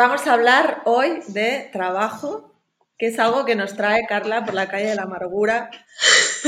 [0.00, 2.54] Vamos a hablar hoy de trabajo,
[2.96, 5.70] que es algo que nos trae Carla por la calle de la amargura,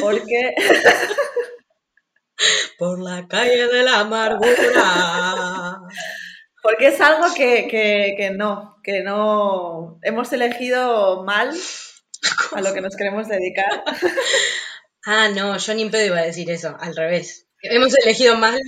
[0.01, 0.55] porque...
[2.79, 5.83] por la calle de la amargura.
[6.63, 11.55] Porque es algo que, que no, que no hemos elegido mal
[12.53, 13.85] a lo que nos queremos dedicar.
[15.05, 17.49] Ah, no, yo ni en pedo iba a decir eso, al revés.
[17.63, 18.61] Hemos elegido mal.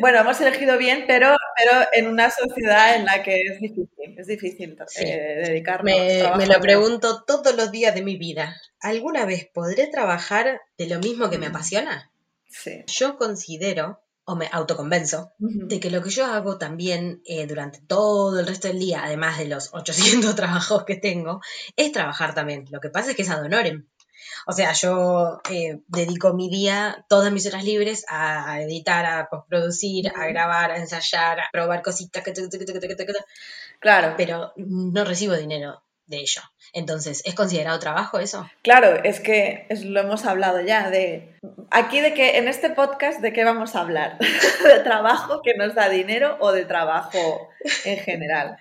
[0.00, 4.26] Bueno, hemos elegido bien, pero, pero en una sociedad en la que es difícil, es
[4.26, 5.84] difícil eh, dedicarnos.
[5.84, 8.56] Me, me lo pregunto todos los días de mi vida.
[8.80, 12.10] ¿Alguna vez podré trabajar de lo mismo que me apasiona?
[12.48, 12.82] Sí.
[12.86, 18.40] Yo considero, o me autoconvenzo, de que lo que yo hago también eh, durante todo
[18.40, 21.40] el resto del día, además de los 800 trabajos que tengo,
[21.76, 22.64] es trabajar también.
[22.70, 23.86] Lo que pasa es que es ad honorem.
[24.46, 30.08] O sea, yo eh, dedico mi día, todas mis horas libres, a editar, a postproducir,
[30.14, 32.22] a grabar, a ensayar, a probar cositas.
[33.80, 34.14] Claro.
[34.16, 36.42] Pero no recibo dinero de ello.
[36.72, 38.50] Entonces, ¿es considerado trabajo eso?
[38.62, 41.38] Claro, es que lo hemos hablado ya de...
[41.70, 44.18] Aquí de que en este podcast, ¿de qué vamos a hablar?
[44.64, 47.48] ¿De trabajo que nos da dinero o de trabajo
[47.84, 48.58] en general?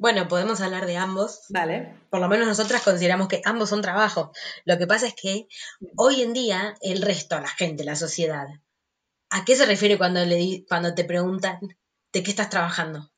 [0.00, 1.42] Bueno, podemos hablar de ambos.
[1.50, 1.94] Vale.
[2.08, 4.30] Por lo menos nosotras consideramos que ambos son trabajos.
[4.64, 5.46] Lo que pasa es que
[5.94, 8.46] hoy en día el resto, la gente, la sociedad,
[9.28, 11.58] ¿a qué se refiere cuando, le, cuando te preguntan
[12.14, 13.12] de qué estás trabajando?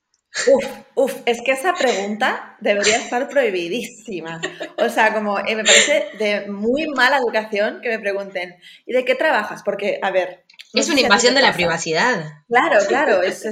[0.49, 0.65] Uf,
[0.97, 4.41] uf, es que esa pregunta debería estar prohibidísima.
[4.77, 9.05] O sea, como eh, me parece de muy mala educación que me pregunten, ¿y de
[9.05, 9.63] qué trabajas?
[9.63, 10.45] Porque, a ver...
[10.73, 12.43] es una invasión de la privacidad.
[12.49, 13.23] Claro, claro.
[13.23, 13.45] Es,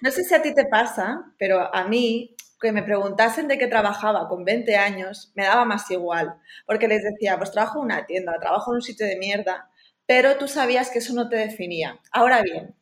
[0.00, 3.66] no sé si a ti te pasa, pero a mí que me preguntasen de qué
[3.66, 6.34] trabajaba con 20 años, me daba más igual,
[6.66, 9.70] porque les decía, pues trabajo en una tienda, trabajo en un sitio de mierda,
[10.06, 12.00] pero tú sabías que eso no te definía.
[12.12, 12.74] Ahora bien,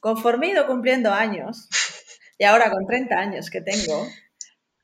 [0.00, 1.68] conforme he ido cumpliendo años,
[2.38, 4.06] y ahora con 30 años que tengo,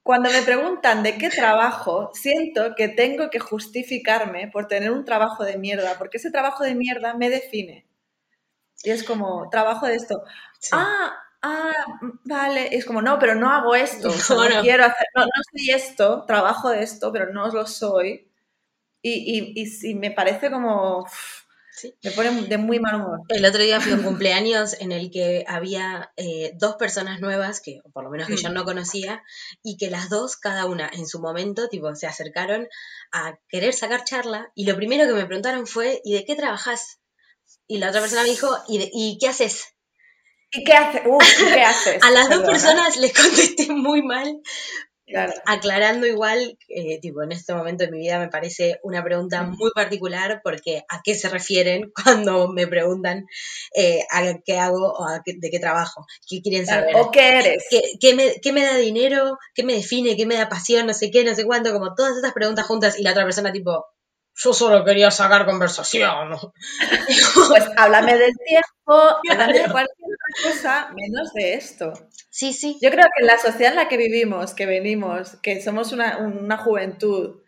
[0.02, 5.44] cuando me preguntan de qué trabajo, siento que tengo que justificarme por tener un trabajo
[5.44, 7.86] de mierda, porque ese trabajo de mierda me define.
[8.82, 10.24] Y es como, trabajo de esto.
[10.72, 11.12] Ah,
[11.42, 11.72] ah,
[12.24, 16.70] vale, es como, no, pero no hago esto, no, quiero hacer, no, soy esto, trabajo
[16.70, 18.28] de esto, pero no lo soy.
[19.04, 21.04] Y, y, y, me parece como,
[22.04, 23.20] me pone de muy mal humor.
[23.28, 27.60] El otro día fui a un cumpleaños en el que había eh, dos personas nuevas,
[27.60, 28.54] que por lo menos que yo mm.
[28.54, 29.24] no conocía,
[29.62, 32.68] y que las dos, cada una en su momento, tipo, se acercaron
[33.10, 37.00] a querer sacar charla, y lo primero que me preguntaron fue, ¿y de qué trabajas?
[37.66, 39.71] Y la otra persona me dijo, ¿y, ¿y qué haces?
[40.52, 41.02] ¿Y qué, hace?
[41.54, 41.98] ¿qué haces?
[42.02, 44.40] A las dos personas les contesté muy mal,
[45.46, 49.70] Aclarando igual, eh, tipo, en este momento de mi vida me parece una pregunta muy
[49.74, 53.26] particular porque a qué se refieren cuando me preguntan
[53.76, 56.96] eh, a qué hago o de qué trabajo, qué quieren saber.
[56.96, 57.64] O qué eres.
[58.00, 59.38] ¿Qué, me, ¿Qué, me, da dinero?
[59.54, 60.16] ¿Qué me define?
[60.16, 60.86] ¿Qué me da pasión?
[60.86, 63.52] No sé qué, no sé cuánto, como todas estas preguntas juntas y la otra persona
[63.52, 63.84] tipo,
[64.34, 66.30] yo solo quería sacar conversación.
[67.48, 68.66] Pues háblame del tiempo,
[69.30, 71.92] háblame de cualquier otra cosa, menos de esto.
[72.30, 72.78] Sí, sí.
[72.80, 76.18] Yo creo que en la sociedad en la que vivimos, que venimos, que somos una,
[76.18, 77.42] una juventud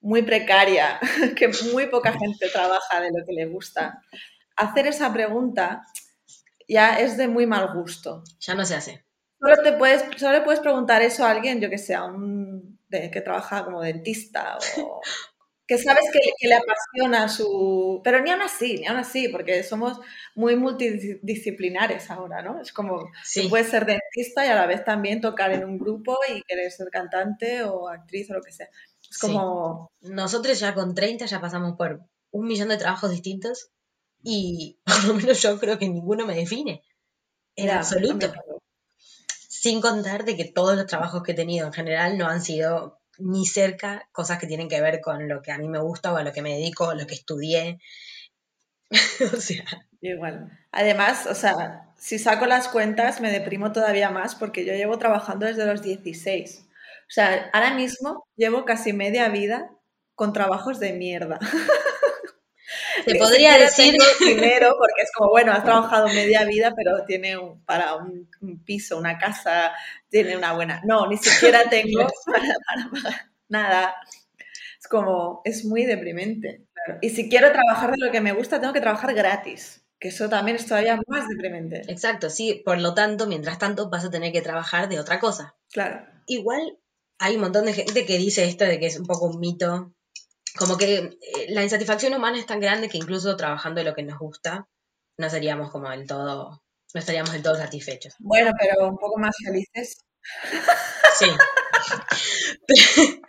[0.00, 1.00] muy precaria,
[1.36, 4.02] que muy poca gente trabaja de lo que le gusta,
[4.56, 5.82] hacer esa pregunta
[6.68, 8.22] ya es de muy mal gusto.
[8.40, 9.04] Ya no se hace.
[9.40, 12.78] Solo, te puedes, solo le puedes preguntar eso a alguien, yo que sé, a un
[12.88, 15.00] de, que trabaja como dentista o,
[15.66, 18.00] que sabes que, le apasiona su...
[18.04, 19.98] Pero ni aún así, ni aún así, porque somos
[20.34, 22.60] muy multidisciplinares ahora, ¿no?
[22.60, 23.48] Es como, sí.
[23.48, 26.88] puedes ser dentista y a la vez también tocar en un grupo y querer ser
[26.90, 28.68] cantante o actriz o lo que sea.
[29.10, 29.90] Es como...
[30.02, 32.00] Nosotros ya con 30 ya pasamos por
[32.30, 33.70] un millón de trabajos distintos
[34.22, 36.82] y por lo menos yo creo que ninguno me define.
[37.56, 38.32] En absoluto.
[39.48, 43.00] Sin contar de que todos los trabajos que he tenido en general no han sido
[43.18, 46.16] ni cerca cosas que tienen que ver con lo que a mí me gusta o
[46.16, 47.78] a lo que me dedico, lo que estudié.
[49.34, 49.64] o sea.
[50.00, 50.56] Igual.
[50.72, 55.46] Además, o sea, si saco las cuentas me deprimo todavía más porque yo llevo trabajando
[55.46, 56.66] desde los 16.
[57.08, 59.70] O sea, ahora mismo llevo casi media vida
[60.14, 61.38] con trabajos de mierda.
[63.06, 67.94] Te podría decir dinero porque es como, bueno, has trabajado media vida, pero tiene para
[67.94, 68.28] un,
[68.64, 69.72] piso, una casa,
[70.08, 70.82] tiene una buena...
[70.84, 73.94] No, ni siquiera tengo para, nada.
[74.80, 76.66] Es como, es muy deprimente.
[77.00, 79.84] Y si quiero trabajar de lo que me gusta, tengo que trabajar gratis.
[80.00, 81.82] Que eso también es todavía más deprimente.
[81.88, 82.60] Exacto, sí.
[82.64, 85.54] Por lo tanto, mientras tanto, vas a tener que trabajar de otra cosa.
[85.70, 86.04] Claro.
[86.26, 86.78] Igual
[87.18, 89.92] hay un montón de gente que dice esto de que es un poco un mito
[90.56, 94.02] como que eh, la insatisfacción humana es tan grande que incluso trabajando de lo que
[94.02, 94.68] nos gusta,
[95.18, 96.62] no seríamos como del todo,
[96.94, 98.14] no estaríamos del todo satisfechos.
[98.18, 100.04] Bueno, pero un poco más felices.
[101.18, 101.26] Sí.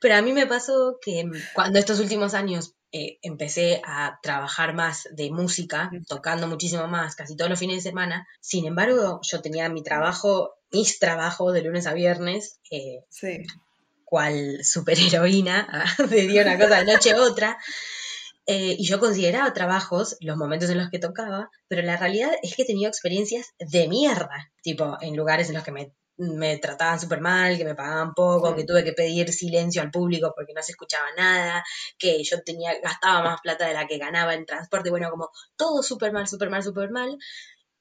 [0.00, 5.08] Pero, a mí me pasó que cuando estos últimos años eh, empecé a trabajar más
[5.12, 8.26] de música, tocando muchísimo más, casi todos los fines de semana.
[8.40, 13.44] Sin embargo, yo tenía mi trabajo, mis trabajos de lunes a viernes, eh, sí.
[14.08, 17.58] Cual superheroína, de día una cosa de noche otra.
[18.46, 22.56] Eh, y yo consideraba trabajos los momentos en los que tocaba, pero la realidad es
[22.56, 26.98] que he tenido experiencias de mierda, tipo en lugares en los que me me trataban
[26.98, 30.62] súper mal, que me pagaban poco, que tuve que pedir silencio al público porque no
[30.62, 31.64] se escuchaba nada,
[31.96, 35.82] que yo tenía, gastaba más plata de la que ganaba en transporte, bueno, como todo
[35.82, 37.18] súper mal, súper mal, súper mal.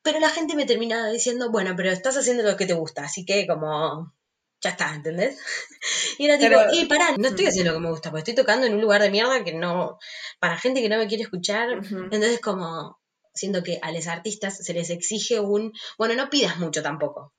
[0.03, 3.25] Pero la gente me terminaba diciendo, bueno, pero estás haciendo lo que te gusta, así
[3.25, 4.13] que como,
[4.61, 5.39] ya está, ¿entendés?
[6.19, 8.65] Y era tipo, y pará, no estoy haciendo lo que me gusta, porque estoy tocando
[8.65, 9.99] en un lugar de mierda que no,
[10.39, 12.99] para gente que no me quiere escuchar, entonces como,
[13.33, 17.33] siento que a los artistas se les exige un, bueno, no pidas mucho tampoco,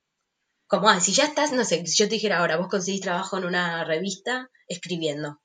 [0.69, 3.39] como, ah, si ya estás, no sé, si yo te dijera ahora, vos conseguís trabajo
[3.39, 5.41] en una revista escribiendo.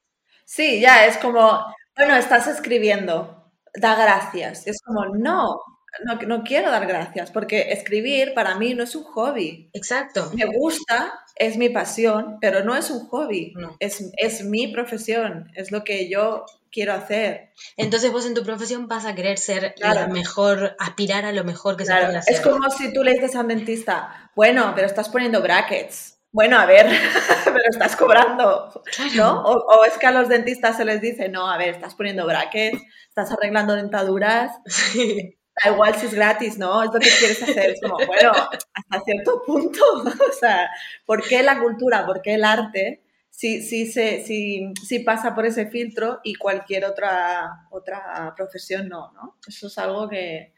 [0.46, 1.66] Sí, ya, es como,
[1.96, 4.68] bueno, estás escribiendo, da gracias.
[4.68, 5.62] Es como, no,
[6.06, 9.70] no, no quiero dar gracias, porque escribir para mí no es un hobby.
[9.74, 10.32] Exacto.
[10.34, 15.72] Me gusta, es mi pasión, pero no es un hobby, es, es mi profesión, es
[15.72, 17.52] lo que yo quiero hacer.
[17.78, 21.78] Entonces vos en tu profesión vas a querer ser la mejor, aspirar a lo mejor
[21.78, 22.34] que se puede hacer.
[22.34, 26.18] Es como si tú le dices a un dentista, bueno, pero estás poniendo brackets.
[26.32, 26.88] Bueno, a ver,
[27.46, 28.84] pero estás cobrando,
[29.16, 29.44] ¿no?
[29.44, 32.82] O, es que a los dentistas se les dice, no, a ver, estás poniendo brackets,
[33.08, 34.52] estás arreglando dentaduras.
[35.56, 36.84] Da igual si es gratis, ¿no?
[36.84, 37.72] Es lo que quieres hacer.
[37.72, 39.84] Es como, bueno, hasta cierto punto.
[40.04, 40.70] o sea,
[41.06, 42.06] ¿por qué la cultura?
[42.06, 43.04] ¿Por qué el arte?
[43.34, 49.38] sí, sí, sí, sí, pasa por ese filtro y cualquier otra, otra profesión no, ¿no?
[49.48, 50.54] Eso es algo que,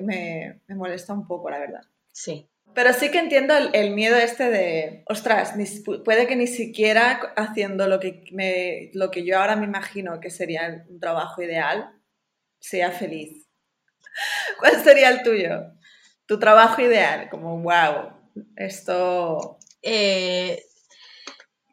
[0.00, 1.82] me, molesta un poco, la verdad.
[2.12, 2.48] Sí.
[2.72, 5.54] Pero sí que entiendo el, miedo este de, ostras,
[6.04, 10.30] puede que ni siquiera haciendo lo que, me, lo que yo ahora me imagino que
[10.30, 11.90] sería un trabajo ideal,
[12.60, 13.49] sea feliz.
[14.58, 15.72] ¿Cuál sería el tuyo?
[16.26, 18.12] Tu trabajo ideal, como, wow,
[18.56, 19.58] esto...
[19.82, 20.62] Eh,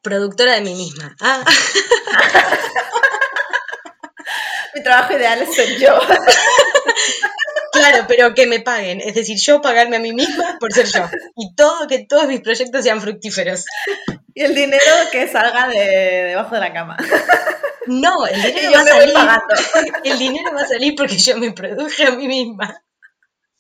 [0.02, 1.16] productora de mí misma.
[1.22, 1.44] Ah.
[4.74, 6.00] Mi trabajo ideal es ser yo.
[7.72, 11.08] Claro, pero que me paguen, es decir, yo pagarme a mí misma por ser yo.
[11.36, 13.66] Y todo, que todos mis proyectos sean fructíferos.
[14.34, 16.98] Y el dinero que salga de debajo de la cama.
[17.88, 19.94] No, el dinero va a salir.
[20.04, 22.84] El dinero va a salir porque yo me produje a mí misma.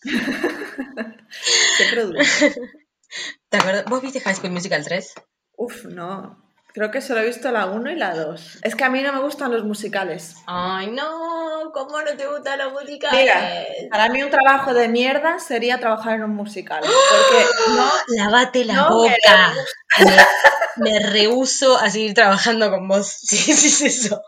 [0.01, 2.55] ¿Qué produce?
[3.49, 3.85] ¿Te acuerdas?
[3.85, 5.13] ¿Vos viste High School Musical 3?
[5.57, 6.46] Uf, no.
[6.77, 8.59] Creo que solo he visto la 1 y la 2.
[8.61, 10.35] Es que a mí no me gustan los musicales.
[10.45, 13.19] Ay, no, ¿cómo no te gustan los musicales?
[13.19, 16.81] Mira, para mí un trabajo de mierda sería trabajar en un musical.
[16.81, 17.89] Porque no.
[18.09, 19.55] Lávate la boca.
[19.97, 23.07] Me, me rehuso a seguir trabajando con vos.
[23.27, 24.21] Sí, sí, es eso.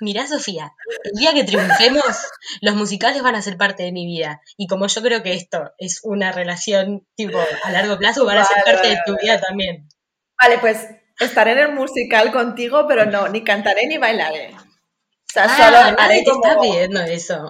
[0.00, 0.72] Mirá, Sofía,
[1.04, 2.16] el día que triunfemos,
[2.62, 4.40] los musicales van a ser parte de mi vida.
[4.56, 8.44] Y como yo creo que esto es una relación tipo a largo plazo, van a
[8.44, 9.88] ser parte de tu vida también.
[10.36, 10.88] Vale, pues
[11.20, 14.54] estaré en el musical contigo, pero no, ni cantaré ni bailaré.
[14.54, 16.44] O sea, ah, solo haré como...
[16.44, 17.48] está viendo eso.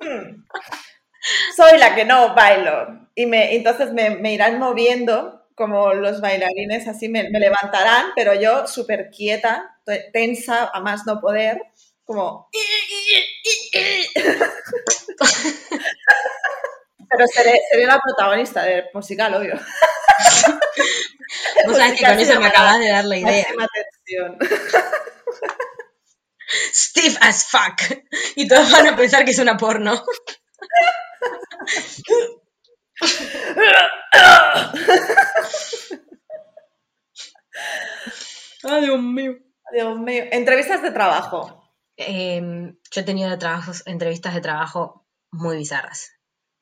[0.00, 0.44] Hmm.
[1.56, 3.08] Soy la que no bailo.
[3.14, 9.10] Y me, entonces me, irán moviendo como los bailarines, así me, levantarán, pero yo súper
[9.10, 9.78] quieta,
[10.12, 11.62] tensa, a más no poder,
[12.04, 12.48] como...
[17.08, 19.54] pero seré, seré la protagonista del musical, obvio.
[21.66, 23.46] Vos sabés que con eso me acabas de dar la idea.
[23.48, 24.38] Atención.
[26.72, 27.80] Stiff as fuck.
[28.36, 30.04] Y todos van a pensar que es una porno.
[38.62, 39.32] Ay, Dios mío.
[39.72, 40.24] Dios mío.
[40.30, 41.64] Entrevistas de trabajo.
[41.96, 46.12] Em, yo he tenido trabajos, entrevistas de trabajo muy bizarras.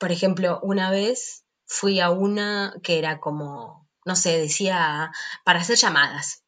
[0.02, 5.10] Por ejemplo, una vez fui a una que era como no sé, decía
[5.44, 6.40] para hacer llamadas.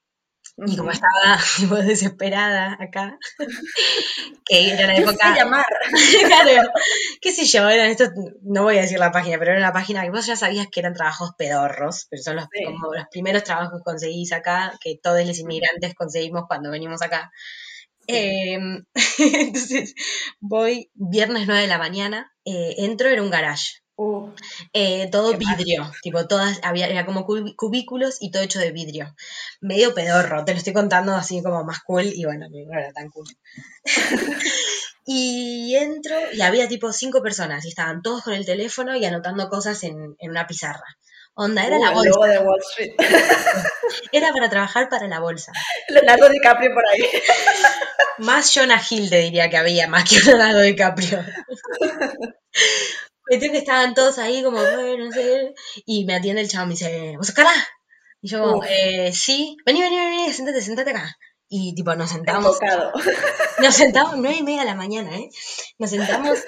[0.56, 3.18] Y como estaba tipo, desesperada acá,
[4.46, 5.34] que era la época.
[5.34, 5.66] llamar.
[6.26, 6.68] claro,
[7.20, 8.10] qué sé yo, eran estos,
[8.42, 10.78] no voy a decir la página, pero era una página que vos ya sabías que
[10.78, 15.26] eran trabajos pedorros, pero son los, como los primeros trabajos que conseguís acá, que todos
[15.26, 17.32] los inmigrantes conseguimos cuando venimos acá.
[18.06, 18.84] Em,
[19.18, 19.94] entonces,
[20.40, 23.84] voy viernes 9 de la mañana, eh, entro, era un garage.
[23.96, 24.30] Uh,
[24.72, 29.14] eh, todo vidrio, tipo, todas, había, era como cubículos y todo hecho de vidrio.
[29.60, 33.08] Medio pedorro, te lo estoy contando así como más cool y bueno, no era tan
[33.10, 33.26] cool.
[35.06, 39.48] y entro y había tipo cinco personas y estaban todos con el teléfono y anotando
[39.48, 40.96] cosas en, en una pizarra.
[41.36, 42.10] Onda, era Uh, la el bolsa.
[42.10, 42.92] logo de Wall Street.
[44.12, 45.52] Era para trabajar para la bolsa.
[45.88, 47.02] Leonardo DiCaprio por ahí.
[48.18, 51.24] Más Jonah Hill te diría que había, más que Leonardo DiCaprio.
[53.26, 55.54] Cuestión que estaban todos ahí como, bueno, no sé.
[55.86, 57.52] Y me atiende el chavo y me dice, ¿vos Carla?
[58.20, 61.16] Y yo eh, sí, vení, vení, vení, sentate, sentate acá.
[61.48, 62.92] Y tipo, nos sentamos, Enfocado.
[63.58, 65.28] nos sentamos, nueve y media de la mañana, ¿eh?
[65.78, 66.38] Nos sentamos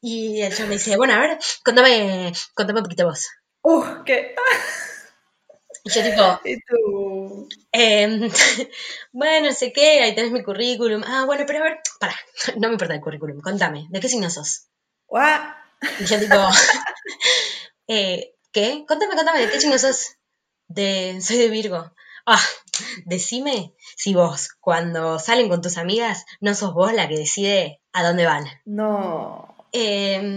[0.00, 3.28] y el chavo me dice, bueno, a ver, contame, contame un poquito vos.
[3.62, 4.34] Uf, qué.
[5.84, 7.48] Y yo tipo, ¿Y tú?
[7.72, 8.30] Em,
[9.12, 11.02] bueno, no sé qué, ahí tenés mi currículum.
[11.06, 12.14] Ah, bueno, pero a ver, para,
[12.56, 14.66] no me importa el currículum, contame, ¿de qué signo sos?
[15.06, 15.40] Guau.
[15.98, 16.36] Y yo tipo,
[17.88, 18.84] eh, ¿qué?
[18.86, 20.16] Contame, contame, ¿de qué signo sos?
[20.68, 21.92] De, soy de Virgo.
[22.24, 22.40] Ah,
[23.04, 28.04] decime si vos, cuando salen con tus amigas, no sos vos la que decide a
[28.04, 28.44] dónde van.
[28.64, 29.56] No.
[29.72, 30.36] Em,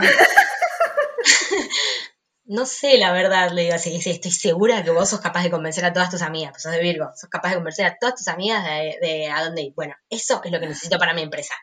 [2.46, 5.52] no sé, la verdad, le digo así, sí, estoy segura que vos sos capaz de
[5.52, 8.16] convencer a todas tus amigas, pues sos de Virgo, sos capaz de convencer a todas
[8.16, 9.74] tus amigas de, de a dónde ir.
[9.76, 11.54] Bueno, eso es lo que necesito para mi empresa.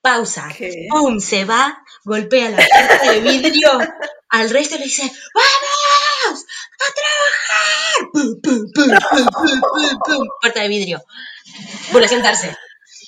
[0.00, 0.48] Pausa.
[0.56, 0.86] ¿Qué?
[0.90, 1.18] ¡Pum!
[1.18, 3.70] Se va, golpea la puerta de vidrio,
[4.28, 5.02] al resto le dice,
[5.34, 6.44] ¡Vamos!
[6.80, 8.10] ¡A trabajar!
[8.12, 10.28] ¡Pum, pum, pum, pum, pum, pum, pum!
[10.42, 11.02] Puerta de vidrio.
[11.92, 12.54] Vuelve a sentarse.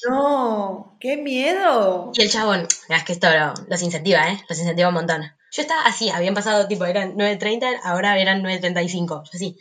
[0.08, 0.96] No.
[1.00, 2.12] ¡Qué miedo!
[2.14, 4.42] Y el chabón, es que esto lo- los incentiva, ¿eh?
[4.48, 5.35] Los incentiva un montón.
[5.56, 9.56] Yo estaba así, habían pasado, tipo, eran 9.30, ahora eran 9.35, yo así.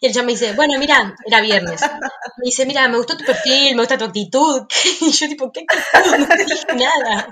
[0.00, 1.80] Y el chabón me dice, bueno, mira, era viernes.
[1.80, 4.62] Me dice, mira, me gustó tu perfil, me gusta tu actitud.
[5.00, 6.18] Y yo tipo, ¿qué actitud?
[6.18, 7.28] No te dije nada.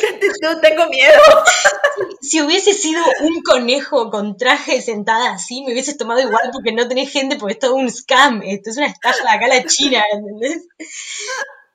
[0.00, 0.60] ¿Qué actitud?
[0.60, 1.20] Tengo miedo.
[2.22, 6.88] Si hubiese sido un conejo con traje sentada así, me hubieses tomado igual porque no
[6.88, 8.42] tenés gente, porque es todo un scam.
[8.42, 10.66] Esto es una estafa de acá a la China, ¿entendés?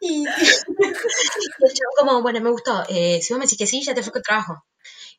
[0.07, 2.83] Y, y el chabón como, bueno, me gustó.
[2.89, 4.65] Eh, si vos me decís que sí, ya te ofrezco trabajo.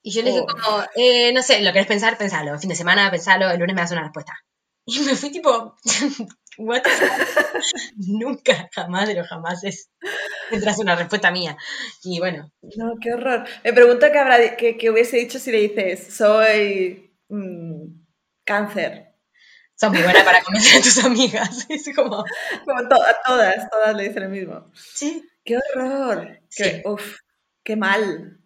[0.03, 0.47] Y yo le dije Oh.
[0.47, 2.59] como, eh, no sé, lo querés pensar, pensalo.
[2.59, 4.33] Fin de semana, pensalo, el lunes me das una respuesta.
[4.89, 5.75] Y me fui tipo,
[6.59, 6.83] what?
[7.97, 9.91] Nunca, jamás de los jamás es
[10.51, 11.57] tendrás una respuesta mía.
[12.05, 13.45] Y bueno, No, qué horror.
[13.65, 17.83] Me pregunto qué, habrá, qué, qué hubiese dicho si le dices, soy mm,
[18.45, 19.06] cáncer.
[19.77, 21.67] Son muy buenas para convencer a tus amigas.
[21.71, 22.25] Es como,
[22.65, 24.71] Como to- a todas, todas le dicen lo mismo.
[24.75, 26.41] sí, ¡Qué horror!
[26.49, 26.65] Sí.
[26.65, 27.19] Qué, uf,
[27.63, 28.41] qué mal.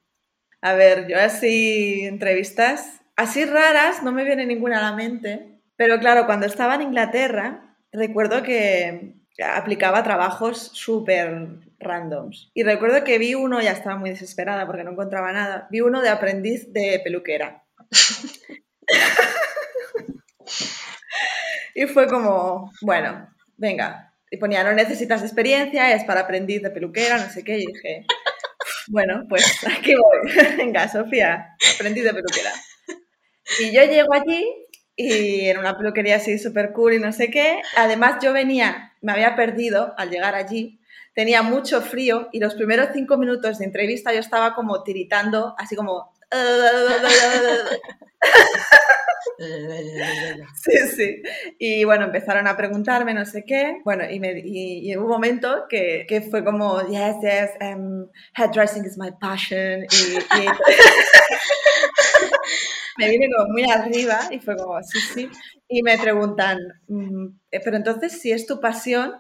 [0.61, 5.59] A ver, yo así, entrevistas, así raras, no me viene ninguna a la mente.
[5.77, 11.47] Pero claro, cuando estaba en Inglaterra, recuerdo que aplicaba trabajos súper
[11.79, 12.51] randoms.
[12.53, 16.03] Y recuerdo que vi uno, ya estaba muy desesperada porque no encontraba nada, vi uno
[16.03, 17.65] de aprendiz de peluquera.
[21.75, 24.15] y fue como, bueno, venga.
[24.31, 27.59] Y ponía, no necesitas experiencia, es para aprendiz de peluquera, no sé qué.
[27.59, 28.07] Y dije,
[28.89, 29.45] bueno, pues
[29.79, 30.33] aquí voy.
[30.57, 32.53] venga, Sofía, aprendiz de peluquera.
[33.61, 34.47] Y yo llego allí
[34.97, 37.63] y en una peluquería así súper cool y no sé qué.
[37.77, 40.81] Además, yo venía, me había perdido al llegar allí,
[41.15, 45.75] tenía mucho frío y los primeros cinco minutos de entrevista yo estaba como tiritando, así
[45.75, 46.13] como...
[50.55, 51.23] Sí, sí.
[51.59, 53.81] Y bueno, empezaron a preguntarme no sé qué.
[53.85, 58.07] Bueno, y, me, y, y hubo un momento que, que fue como, yes, yes, um,
[58.35, 59.85] hairdressing is my passion.
[59.85, 59.87] Y,
[62.99, 65.29] me vine como muy arriba y fue como, sí, sí.
[65.69, 66.59] Y me preguntan,
[66.89, 69.15] mm, eh, pero entonces, si es tu pasión,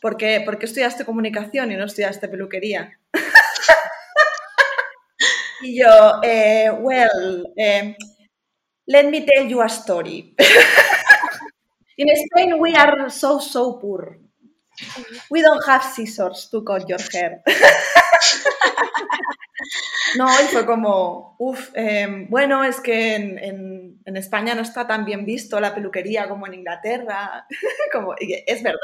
[0.00, 2.98] ¿por qué, por qué estudiaste comunicación y no estudiaste peluquería?
[5.62, 7.96] Y yo, eh, well, eh,
[8.86, 10.34] let me tell you a story.
[11.96, 14.18] In Spain, we are so, so poor.
[15.30, 17.42] We don't have scissors to cut your hair.
[20.16, 24.86] No, y fue como, uff, eh, bueno, es que en, en, en, España no está
[24.86, 27.46] tan bien visto la peluquería como en Inglaterra.
[27.92, 28.78] como, es verdad.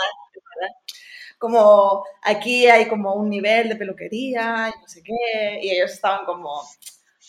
[1.45, 6.25] Como aquí hay como un nivel de peluquería y no sé qué, y ellos estaban
[6.25, 6.63] como,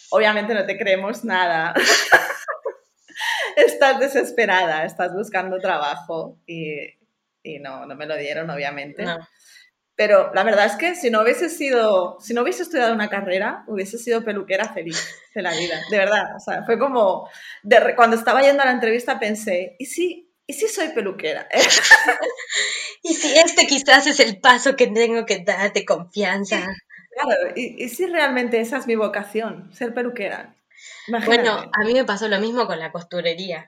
[0.10, 1.74] obviamente no te creemos nada.
[3.58, 6.78] estás desesperada, estás buscando trabajo y,
[7.44, 9.04] y, no, no me lo dieron, obviamente.
[9.04, 9.18] No.
[9.98, 13.66] Pero la verdad es que si no hubiese sido, si no hubiese estudiado una carrera,
[13.68, 16.38] hubiese sido peluquera feliz de la vida, de verdad.
[16.38, 17.30] O sea, fue como,
[17.64, 21.48] de, cuando estaba yendo a la entrevista pensé, ¿y si, y si soy peluquera?
[23.04, 26.76] y si este quizás es el paso que tengo que darte confianza.
[27.12, 30.56] Claro, y, y si realmente esa es mi vocación, ser peluquera.
[31.08, 31.42] Imagínate.
[31.42, 33.66] Bueno, a mí me pasó lo mismo con la costurería.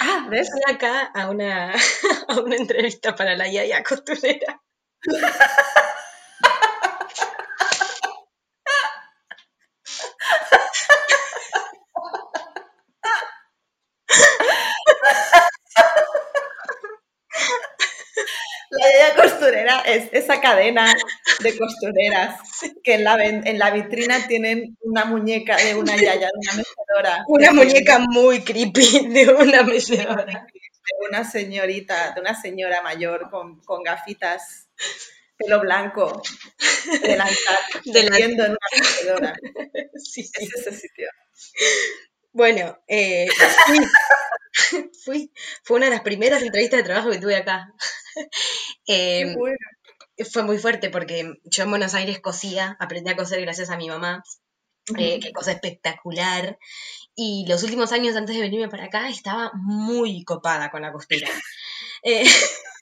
[0.00, 0.48] Ah, ¿ves?
[0.50, 1.72] Fui acá a una,
[2.28, 4.62] a una entrevista para la Yaya costurera.
[19.64, 20.94] Costurera es esa cadena
[21.40, 22.38] de costureras
[22.82, 27.24] que en la, en la vitrina tienen una muñeca de una yaya, de una mecedora.
[27.28, 30.24] Una muñeca muy creepy de una mecedora.
[30.26, 34.68] De una señorita, de una señora mayor con, con gafitas,
[35.36, 36.22] pelo blanco,
[37.02, 39.34] delantal, en una mecedora.
[39.96, 40.44] Sí, sí.
[40.44, 41.08] Es ese sitio.
[42.34, 43.28] Bueno, eh,
[45.04, 45.30] fui,
[45.62, 47.72] fue una de las primeras entrevistas de trabajo que tuve acá.
[48.86, 49.34] Em,
[50.30, 53.88] fue muy fuerte porque yo en Buenos Aires cosía, aprendí a coser gracias a mi
[53.88, 54.22] mamá,
[54.98, 56.58] eh, qué cosa espectacular.
[57.14, 61.28] Y los últimos años antes de venirme para acá estaba muy copada con la costura.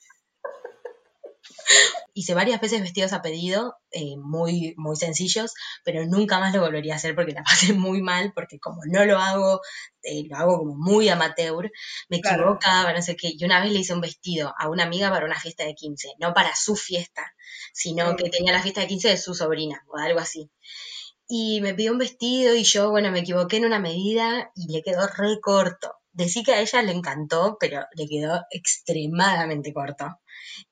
[2.14, 6.94] Hice varias veces vestidos a pedido, eh, muy, muy sencillos, pero nunca más lo volvería
[6.94, 9.60] a hacer porque la pasé muy mal, porque como no lo hago,
[10.02, 11.70] eh, lo hago como muy amateur,
[12.08, 13.32] me equivocaba, no sé qué.
[13.36, 16.14] Y una vez le hice un vestido a una amiga para una fiesta de 15,
[16.18, 17.34] no para su fiesta,
[17.72, 20.50] sino que tenía la fiesta de 15 de su sobrina o algo así
[21.34, 24.82] y me pidió un vestido y yo, bueno, me equivoqué en una medida y le
[24.82, 25.94] quedó re corto.
[26.12, 30.20] Decí que a ella le encantó, pero le quedó extremadamente corto.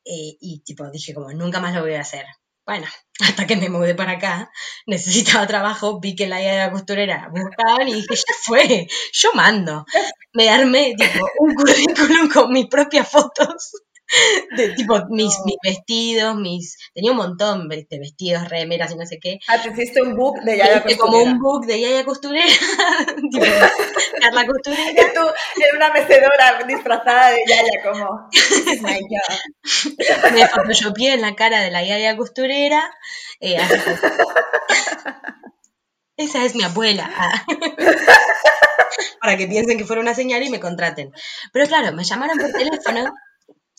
[0.05, 2.25] Eh, y tipo, dije como, nunca más lo voy a hacer.
[2.67, 2.87] Bueno,
[3.21, 4.51] hasta que me mudé para acá,
[4.87, 9.31] necesitaba trabajo, vi que la idea de la costurera buscaban y dije, ya fue, yo
[9.35, 9.85] mando.
[10.33, 10.95] Me armé
[11.39, 13.73] un currículum con mis propias fotos
[14.57, 19.19] de tipo mis, mis, vestidos, mis tenía un montón de vestidos, remeras y no sé
[19.21, 19.39] qué.
[19.49, 20.99] Ah, te hiciste un book de Yaya Costurera.
[20.99, 22.45] Como un book de Yaya Costurera,
[23.31, 23.45] tipo
[24.21, 24.91] Carla Costurera.
[24.91, 28.29] Y tú en una mecedora disfrazada de Yaya como
[28.83, 30.33] my God.
[30.33, 32.91] Me photoshopeé en la cara de la Yaya Costurera.
[33.41, 33.57] Eh,
[36.17, 37.11] Esa es mi abuela.
[39.21, 41.13] Para que piensen que fuera una señal y me contraten.
[41.53, 43.15] Pero claro, me llamaron por teléfono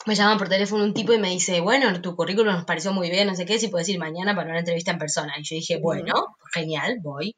[0.06, 3.10] me llaman por teléfono un tipo y me dice, bueno, tu currículum nos pareció muy
[3.10, 5.34] bien, no sé qué, si puedes ir mañana para una entrevista en persona.
[5.38, 7.36] Y yo dije, bueno, genial, voy.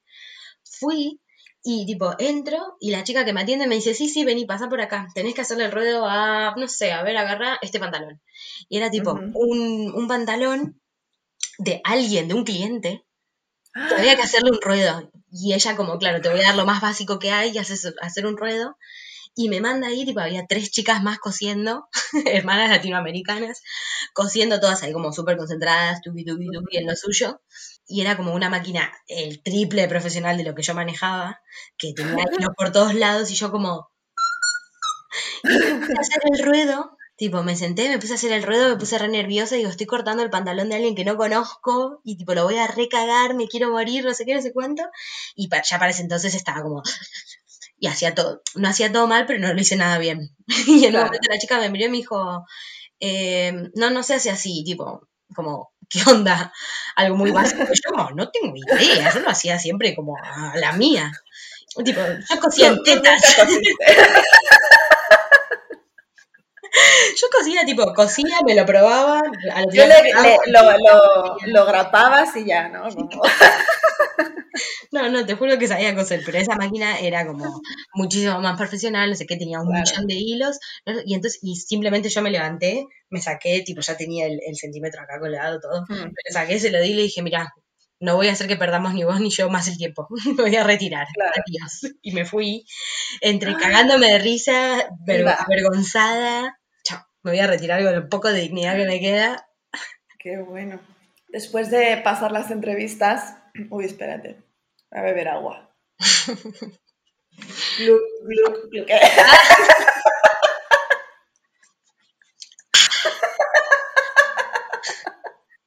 [0.63, 1.19] Fui
[1.65, 4.69] y tipo, entro y la chica que me atiende me dice, sí, sí, vení, pasa
[4.69, 8.21] por acá, tenés que hacerle el ruedo a, no sé, a ver, agarra este pantalón.
[8.67, 10.81] Y era tipo un, un, pantalón
[11.57, 13.05] de alguien, de un cliente,
[13.73, 15.09] que había que hacerle un ruedo.
[15.31, 17.93] Y ella como, claro, te voy a dar lo más básico que hay y haces,
[18.01, 18.77] hacer un ruedo
[19.35, 21.87] y me manda ahí, tipo, había tres chicas más cosiendo,
[22.25, 23.61] hermanas latinoamericanas,
[24.13, 27.41] cosiendo todas ahí como súper concentradas, tubi, tubi, tubi en lo suyo.
[27.87, 31.41] Y era como una máquina, el triple profesional de lo que yo manejaba,
[31.77, 33.89] que tenía hilos por todos lados y yo como...
[35.43, 38.43] Y me puse a hacer el ruedo, tipo, me senté, me puse a hacer el
[38.43, 42.01] ruedo, me puse re nerviosa digo, estoy cortando el pantalón de alguien que no conozco
[42.03, 44.83] y tipo, lo voy a recagar, me quiero morir, no sé qué, no sé cuánto.
[45.35, 46.81] Y ya para ese entonces estaba como
[47.83, 50.33] y hacía todo, no hacía todo mal, pero no lo hice nada bien.
[50.67, 52.45] y en un momento la chica me miró y me dijo,
[53.01, 56.53] eh, no, no se hace así, tipo, como, ¿qué onda?
[56.95, 57.65] Algo muy básico.
[57.65, 61.11] Yo no, no tengo idea, yo lo hacía siempre como a la mía.
[61.83, 63.21] Tipo, yo cosía en tetas.
[67.21, 69.21] Yo cocía, tipo, cocía, me lo probaba.
[69.71, 70.11] Yo le,
[70.47, 72.87] lo, lo, lo, grapabas y ya, ¿no?
[74.93, 77.61] No, no, te juro que sabía coser, pero esa máquina era como
[77.95, 80.59] muchísimo más profesional, no sé qué, tenía un millón de hilos,
[81.07, 85.19] y entonces, y simplemente yo me levanté, me saqué, tipo, ya tenía el, centímetro acá
[85.19, 86.03] colgado, todo, hmm.
[86.03, 87.51] me saqué, se lo di y le dije, mira,
[87.99, 90.55] no voy a hacer que perdamos ni vos ni yo más el tiempo, me voy
[90.55, 91.91] a retirar, adiós.
[92.03, 92.63] Y me fui,
[93.21, 94.89] entre cagándome de risa,
[95.39, 99.47] avergonzada, chao, me voy a retirar con el poco de dignidad que me queda.
[100.19, 100.79] Qué bueno.
[101.29, 103.37] Después de pasar las entrevistas,
[103.71, 104.43] uy, espérate,
[104.93, 105.75] a beber agua.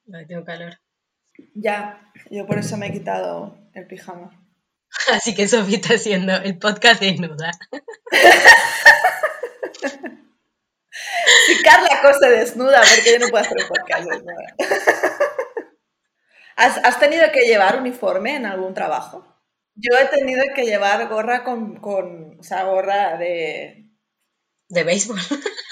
[0.06, 0.78] No, tengo calor.
[1.54, 4.30] Ya, yo por eso me he quitado el pijama.
[5.10, 7.50] Así que Sofía está haciendo el podcast desnuda.
[11.46, 14.54] Si Carla cosa desnuda, porque yo no puedo hacer el podcast desnuda.
[16.56, 19.26] ¿Has, tenido que llevar uniforme en algún trabajo?
[19.74, 23.90] Yo he tenido que llevar gorra con, con o sea, gorra de...
[24.68, 25.18] ¿De béisbol?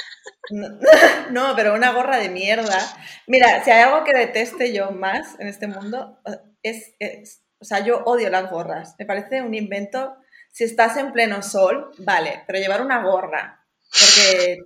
[1.31, 2.79] No, pero una gorra de mierda.
[3.27, 6.20] Mira, si hay algo que deteste yo más en este mundo,
[6.62, 8.94] es, es, o sea, yo odio las gorras.
[8.99, 10.16] Me parece un invento.
[10.53, 14.59] Si estás en pleno sol, vale, pero llevar una gorra, porque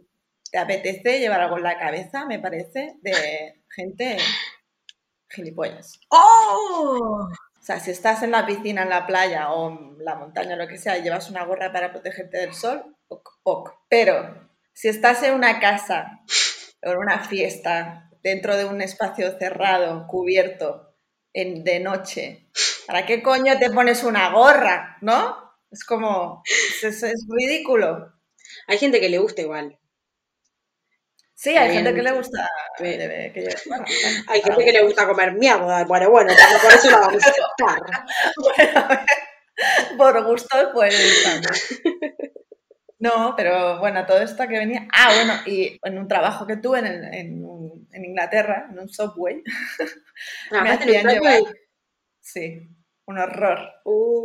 [0.51, 4.19] te apetece llevar algo en la cabeza, me parece, de gente
[5.31, 6.01] gilipollas.
[6.09, 7.29] ¡Oh!
[7.59, 10.69] O sea, si estás en la piscina, en la playa o en la montaña, lo
[10.69, 13.71] que sea, y llevas una gorra para protegerte del sol, ok, ok.
[13.89, 16.23] Pero si estás en una casa
[16.83, 20.95] o en una fiesta dentro de un espacio cerrado, cubierto,
[21.33, 22.49] en, de noche.
[22.87, 24.97] ¿Para qué coño te pones una gorra?
[25.01, 25.37] ¿No?
[25.71, 28.13] Es como, es, es ridículo.
[28.67, 29.78] Hay gente que le gusta igual.
[31.39, 32.49] Sí, hay gente que le gusta.
[32.77, 33.85] Que, que, bueno,
[34.27, 35.85] hay gente que le gusta comer mierda.
[35.85, 37.81] Bueno, bueno, por eso lo vamos a aceptar.
[39.97, 41.81] bueno, por gusto, pues
[42.99, 44.89] No, pero bueno, todo esto que venía.
[44.93, 47.45] Ah, bueno, y en un trabajo que tuve en, en,
[47.93, 49.41] en Inglaterra, en un subway,
[50.51, 51.43] me hacían llevar.
[52.21, 52.69] Sí,
[53.05, 53.61] un horror.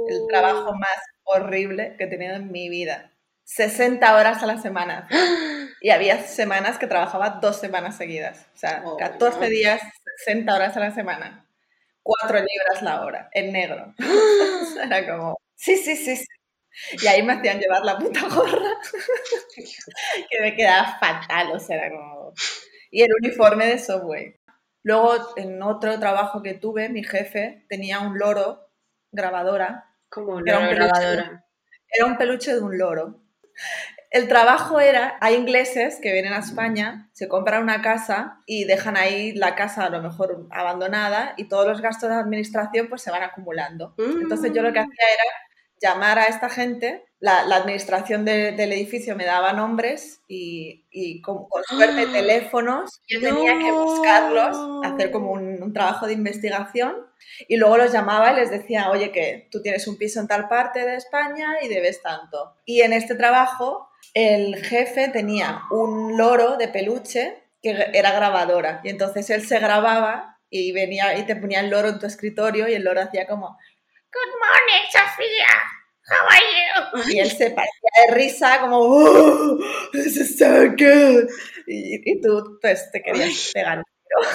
[0.10, 0.28] El uh.
[0.30, 3.13] trabajo más horrible que he tenido en mi vida.
[3.56, 5.08] 60 horas a la semana.
[5.82, 8.48] Y había semanas que trabajaba dos semanas seguidas.
[8.56, 9.82] O sea, 14 días,
[10.26, 11.46] 60 horas a la semana.
[12.04, 13.94] 4 libras la hora, en negro.
[14.82, 16.26] Era como, sí, sí, sí, sí.
[17.04, 18.80] Y ahí me hacían llevar la puta gorra,
[19.56, 22.34] que me quedaba fatal, o sea, era como...
[22.90, 24.40] Y el uniforme de Subway.
[24.84, 28.72] Luego, en otro trabajo que tuve, mi jefe tenía un loro
[29.12, 29.94] grabadora.
[30.08, 31.46] ¿Cómo un loro grabadora?
[31.90, 33.23] Era un peluche de un loro.
[34.10, 38.96] El trabajo era, hay ingleses que vienen a España, se compran una casa y dejan
[38.96, 43.10] ahí la casa a lo mejor abandonada y todos los gastos de administración pues se
[43.10, 43.96] van acumulando.
[43.98, 44.84] Entonces yo lo que mm.
[44.84, 45.24] hacía era
[45.84, 53.02] llamar a esta gente, la, administración del edificio me daba nombres y, con, suerte teléfonos,
[53.08, 56.96] yo tenía que buscarlos, hacer como un, trabajo de investigación
[57.48, 60.48] y luego los llamaba y les decía, oye, que tú tienes un piso en tal
[60.48, 62.56] parte de España y debes tanto.
[62.66, 68.90] Y en este trabajo el jefe tenía un loro de peluche que era grabadora y
[68.90, 72.74] entonces él se grababa y venía y te ponía el loro en tu escritorio y
[72.74, 73.58] el loro hacía como
[74.14, 75.48] Good morning, Sofía.
[76.06, 77.14] How are you?
[77.14, 79.58] Y él se partía de risa como, oh,
[79.92, 81.28] this is so good.
[81.66, 84.30] Y, tú pues, te querías pegar un tiro.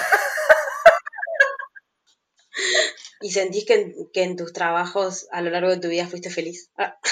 [3.21, 6.71] ¿Y sentís que, que, en tus trabajos a lo largo de tu vida fuiste feliz?
[6.77, 6.97] Ah.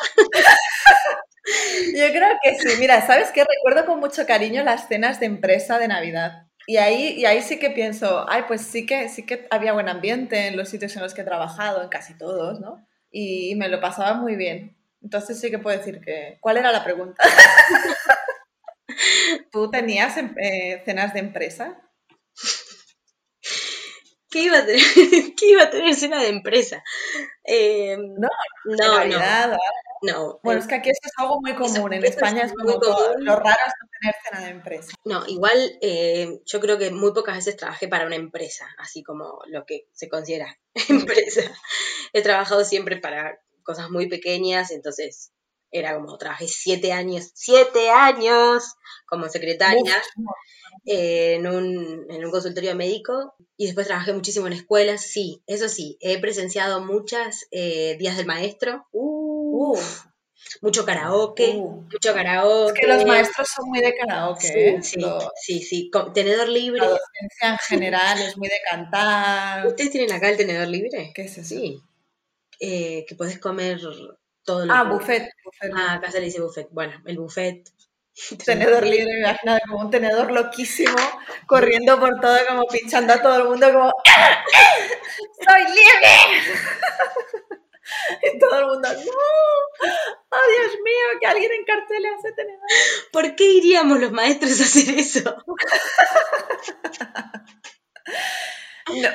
[1.96, 2.78] Yo creo que sí.
[2.80, 3.44] Mira, ¿sabes qué?
[3.44, 6.48] Recuerdo con mucho cariño las cenas de empresa de Navidad.
[6.68, 9.90] Y ahí, y ahí sí que pienso, ay, pues sí que, sí que había buen
[9.90, 12.88] ambiente en los sitios en los que he trabajado, en casi todos, ¿no?
[13.10, 14.78] Y me lo pasaba muy bien.
[15.02, 16.38] Entonces sí que puedo decir que...
[16.40, 17.24] ¿Cuál era la pregunta?
[19.52, 21.82] ¿Tú tenías em, eh, cenas de empresa?
[24.30, 24.82] ¿Qué iba a tener,
[25.38, 26.84] ¿Qué iba a tener cena de empresa?
[27.44, 28.30] Eh, no,
[28.66, 29.58] no, no.
[30.04, 30.40] No.
[30.42, 31.94] Bueno, es que aquí eso es algo muy común.
[31.94, 34.94] En España es, como lo raro es no tener cena de empresa.
[35.06, 39.40] No, igual eh, yo creo que muy pocas veces trabajé para una empresa, así como
[39.48, 40.58] lo que se considera
[40.90, 41.42] empresa.
[42.14, 45.34] He trabajado siempre para cosas muy pequeñas, entonces
[45.72, 50.02] era como trabajé siete años, siete años como secretaria
[50.86, 55.02] en, un, en, un, consultorio médico y después trabajé muchísimo en escuelas.
[55.02, 58.88] Sí, eso sí, he presenciado muchas eh, días del maestro.
[60.62, 61.88] mucho karaoke, uh.
[61.92, 62.74] mucho karaoke.
[62.74, 64.80] Es que los maestros son muy de karaoke, sí, ¿eh?
[64.82, 65.02] Sí,
[65.36, 66.80] sí, sí, tenedor libre.
[66.80, 69.68] La docencia en general es muy de cantar.
[69.68, 71.12] ¿Ustedes tienen acá el tenedor libre?
[71.14, 71.56] ¿Qué es eso?
[71.56, 71.82] Sí.
[72.60, 73.80] Eh, que podés comer
[74.44, 75.72] todo lo Ah, buffet, buffet.
[75.76, 76.68] Ah, acá se le dice buffet.
[76.72, 77.64] Bueno, el buffet
[78.46, 80.96] tenedor libre, me imagino como un tenedor loquísimo,
[81.48, 83.92] corriendo por todo, como pinchando a todo el mundo, como
[85.44, 86.16] ¡Soy libre!
[88.34, 89.88] y todo el mundo, ¡No!
[90.34, 91.20] ¡Oh, Dios mío!
[91.20, 92.68] Que alguien encarcele a ese tenedor.
[93.12, 95.36] ¿Por qué iríamos los maestros a hacer eso?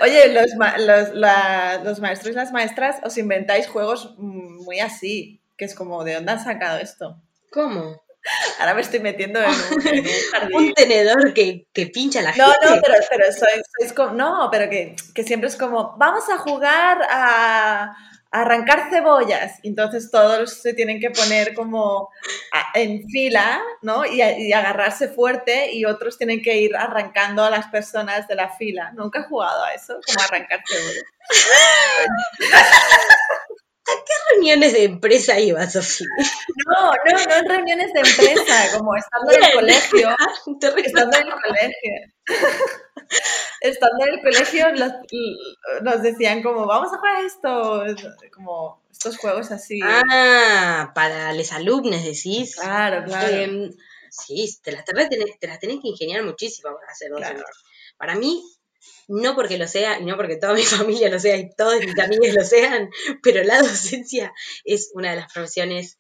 [0.03, 5.75] Oye, los, los, los maestros y las maestras os inventáis juegos muy así, que es
[5.75, 7.21] como, ¿de dónde han sacado esto?
[7.51, 8.01] ¿Cómo?
[8.59, 9.51] Ahora me estoy metiendo en
[10.53, 12.67] un, tenedor que, que, pincha la no, gente.
[12.67, 16.99] No, pero, pero sois, como, no, pero que, que, siempre es como, vamos a jugar
[17.09, 17.97] a,
[18.41, 19.61] arrancar cebollas.
[19.63, 22.11] Entonces todos se tienen que poner como
[22.75, 24.05] en fila, ¿no?
[24.05, 28.51] Y, y, agarrarse fuerte y otros tienen que ir arrancando a las personas de la
[28.51, 28.93] fila.
[28.95, 31.05] Nunca he jugado a eso, como arrancar cebollas.
[33.89, 36.09] ¿A qué reuniones de empresa ibas, Sofía?
[36.67, 40.09] No, no, no en reuniones de empresa, como estando en el colegio.
[40.85, 41.93] Estando en el colegio.
[43.61, 44.67] Estando en el colegio
[45.83, 47.85] nos decían como, vamos a jugar esto,
[48.35, 49.81] como estos juegos así.
[49.83, 52.57] Ah, para los alumnos decís.
[52.57, 53.29] Claro, claro.
[53.29, 53.73] Em,
[54.11, 57.19] sí, te las, tenés, te las tenés que ingeniar muchísimo para hacerlo.
[57.97, 58.43] Para mí,
[59.09, 61.99] no porque lo sea y no porque toda mi familia lo sea y todos mis
[61.99, 62.91] amigos lo sean,
[63.23, 64.33] pero la docencia
[64.65, 65.99] es una de las profesiones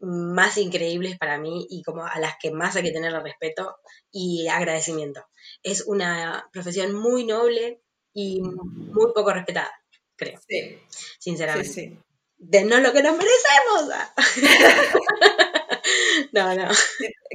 [0.00, 3.76] más increíbles para mí y como a las que más hay que tener respeto
[4.10, 5.24] y agradecimiento.
[5.62, 9.70] Es una profesión muy noble y muy poco respetada,
[10.16, 10.40] creo.
[10.48, 10.78] Sí.
[11.18, 11.68] Sinceramente.
[11.68, 11.98] Sí, sí.
[12.38, 13.96] De no lo que nos merecemos.
[16.32, 16.68] no, no.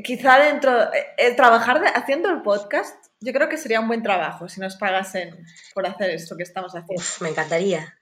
[0.03, 4.49] Quizá dentro, eh, eh, trabajar haciendo el podcast, yo creo que sería un buen trabajo
[4.49, 7.03] si nos pagasen por hacer esto que estamos haciendo.
[7.21, 7.97] me encantaría.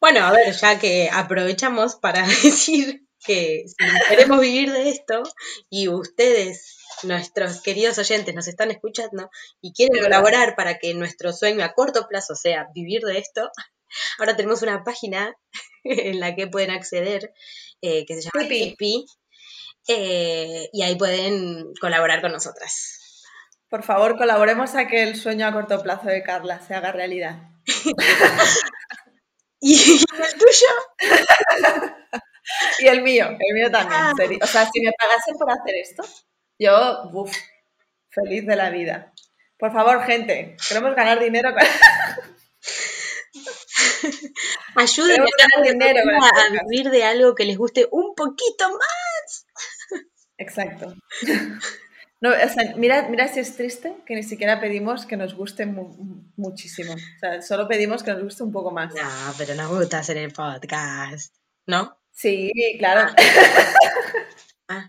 [0.00, 3.74] Bueno, a ver, ya que aprovechamos para decir que si
[4.08, 5.22] queremos vivir de esto
[5.70, 9.30] y ustedes, nuestros queridos oyentes, nos están escuchando
[9.60, 13.50] y quieren colaborar para que nuestro sueño a corto plazo sea vivir de esto,
[14.18, 15.36] ahora tenemos una página
[15.84, 17.32] en la que pueden acceder
[17.80, 19.04] eh, que se llama Tipeee
[19.88, 23.00] eh, y ahí pueden colaborar con nosotras.
[23.68, 27.42] Por favor, colaboremos a que el sueño a corto plazo de Carla se haga realidad.
[29.60, 30.68] ¿Y el tuyo?
[32.82, 34.00] Y el mío, el mío también.
[34.00, 34.14] Ah.
[34.42, 36.02] O sea, si me pagasen por hacer esto,
[36.58, 37.36] yo, uff,
[38.10, 39.12] feliz de la vida.
[39.58, 41.54] Por favor, gente, queremos ganar dinero.
[44.76, 49.46] Ayúdenme a ganar dinero a vivir de algo que les guste un poquito más.
[50.38, 50.94] Exacto.
[52.22, 55.66] No, o sea, mira, mira si es triste que ni siquiera pedimos que nos guste
[55.66, 56.94] muchísimo.
[56.94, 58.94] O sea, solo pedimos que nos guste un poco más.
[58.94, 61.34] No, pero nos gusta hacer el podcast,
[61.66, 61.98] ¿no?
[62.22, 63.10] Sí, claro.
[64.68, 64.88] Ah.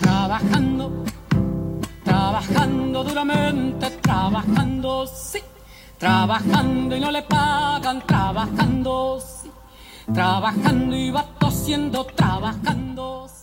[0.00, 1.04] trabajando,
[2.02, 5.40] trabajando duramente, trabajando, sí.
[5.98, 9.52] Trabajando y no le pagan, trabajando, sí.
[10.12, 13.35] Trabajando y va tosiendo, trabajando, sí.